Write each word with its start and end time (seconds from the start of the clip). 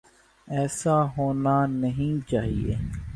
ایسا 0.47 0.95
ہونا 1.17 1.65
نہیں 1.65 2.29
چاہیے۔ 2.29 2.75